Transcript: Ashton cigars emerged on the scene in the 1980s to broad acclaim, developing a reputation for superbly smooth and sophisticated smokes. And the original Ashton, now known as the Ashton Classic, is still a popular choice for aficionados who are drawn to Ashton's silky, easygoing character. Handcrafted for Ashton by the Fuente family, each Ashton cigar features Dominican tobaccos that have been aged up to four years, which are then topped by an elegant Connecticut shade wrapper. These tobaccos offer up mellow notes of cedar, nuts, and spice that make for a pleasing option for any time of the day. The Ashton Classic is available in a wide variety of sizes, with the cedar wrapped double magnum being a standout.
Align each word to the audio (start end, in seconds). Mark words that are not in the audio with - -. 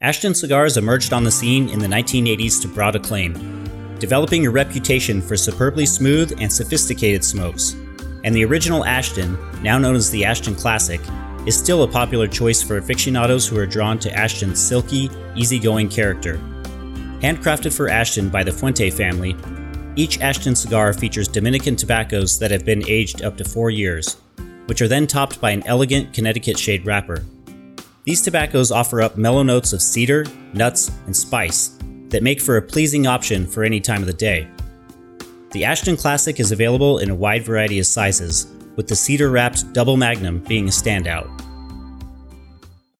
Ashton 0.00 0.32
cigars 0.32 0.76
emerged 0.76 1.12
on 1.12 1.24
the 1.24 1.30
scene 1.30 1.68
in 1.70 1.80
the 1.80 1.88
1980s 1.88 2.62
to 2.62 2.68
broad 2.68 2.94
acclaim, 2.94 3.32
developing 3.98 4.46
a 4.46 4.50
reputation 4.50 5.20
for 5.20 5.36
superbly 5.36 5.86
smooth 5.86 6.32
and 6.38 6.52
sophisticated 6.52 7.24
smokes. 7.24 7.74
And 8.22 8.32
the 8.32 8.44
original 8.44 8.84
Ashton, 8.84 9.36
now 9.60 9.76
known 9.76 9.96
as 9.96 10.08
the 10.08 10.24
Ashton 10.24 10.54
Classic, 10.54 11.00
is 11.46 11.58
still 11.58 11.82
a 11.82 11.88
popular 11.88 12.28
choice 12.28 12.62
for 12.62 12.76
aficionados 12.76 13.48
who 13.48 13.58
are 13.58 13.66
drawn 13.66 13.98
to 13.98 14.16
Ashton's 14.16 14.60
silky, 14.60 15.10
easygoing 15.34 15.88
character. 15.88 16.36
Handcrafted 17.20 17.76
for 17.76 17.88
Ashton 17.88 18.28
by 18.28 18.44
the 18.44 18.52
Fuente 18.52 18.90
family, 18.90 19.34
each 19.96 20.20
Ashton 20.20 20.54
cigar 20.54 20.92
features 20.92 21.26
Dominican 21.26 21.74
tobaccos 21.74 22.38
that 22.38 22.52
have 22.52 22.64
been 22.64 22.88
aged 22.88 23.22
up 23.22 23.36
to 23.36 23.44
four 23.44 23.68
years, 23.68 24.16
which 24.66 24.80
are 24.80 24.86
then 24.86 25.08
topped 25.08 25.40
by 25.40 25.50
an 25.50 25.66
elegant 25.66 26.12
Connecticut 26.12 26.56
shade 26.56 26.86
wrapper. 26.86 27.24
These 28.08 28.22
tobaccos 28.22 28.72
offer 28.72 29.02
up 29.02 29.18
mellow 29.18 29.42
notes 29.42 29.74
of 29.74 29.82
cedar, 29.82 30.24
nuts, 30.54 30.90
and 31.04 31.14
spice 31.14 31.76
that 32.08 32.22
make 32.22 32.40
for 32.40 32.56
a 32.56 32.62
pleasing 32.62 33.06
option 33.06 33.46
for 33.46 33.64
any 33.64 33.80
time 33.80 34.00
of 34.00 34.06
the 34.06 34.14
day. 34.14 34.48
The 35.52 35.66
Ashton 35.66 35.94
Classic 35.94 36.40
is 36.40 36.50
available 36.50 37.00
in 37.00 37.10
a 37.10 37.14
wide 37.14 37.44
variety 37.44 37.78
of 37.80 37.84
sizes, 37.84 38.46
with 38.76 38.88
the 38.88 38.96
cedar 38.96 39.30
wrapped 39.30 39.74
double 39.74 39.98
magnum 39.98 40.38
being 40.38 40.68
a 40.68 40.70
standout. 40.70 41.28